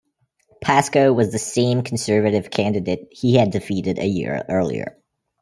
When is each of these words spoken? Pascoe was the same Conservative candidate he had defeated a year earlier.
Pascoe 0.63 1.11
was 1.13 1.31
the 1.31 1.37
same 1.37 1.83
Conservative 1.83 2.49
candidate 2.49 3.09
he 3.11 3.35
had 3.35 3.51
defeated 3.51 3.99
a 3.99 4.07
year 4.07 4.43
earlier. 4.49 4.97